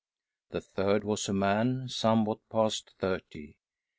[0.49, 3.57] The third was a man somewhat past thirty.